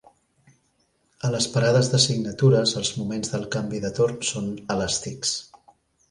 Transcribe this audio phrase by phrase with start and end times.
[1.27, 5.35] A les parades de signatures els moments del canvi de torn són elàstics.